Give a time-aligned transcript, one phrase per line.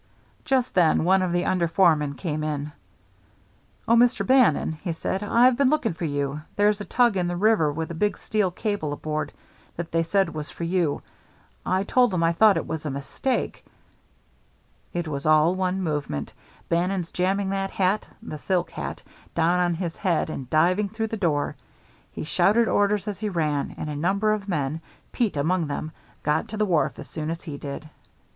[0.45, 2.71] Just then one of the under foremen came in.
[3.87, 4.25] "Oh, Mr.
[4.25, 6.41] Bannon," he said, "I've been looking for you.
[6.55, 9.31] There's a tug in the river with a big, steel cable aboard
[9.75, 11.01] that they said was for us.
[11.67, 13.63] I told 'em I thought it was a mistake"
[14.99, 16.33] It was all one movement,
[16.67, 19.03] Bannon's jamming that hat the silk hat
[19.35, 21.55] down on his head, and diving through the door.
[22.11, 24.81] He shouted orders as he ran, and a number of men,
[25.11, 25.91] Pete among them,
[26.23, 27.87] got to the wharf as soon as he did.